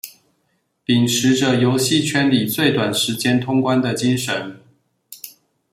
[0.83, 4.59] 秉持著遊戲圈裡最短時間通關的精神